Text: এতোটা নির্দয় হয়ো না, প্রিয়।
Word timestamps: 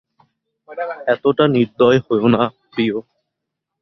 এতোটা 1.07 1.45
নির্দয় 1.47 1.99
হয়ো 2.07 2.27
না, 2.27 2.41
প্রিয়। 2.71 2.95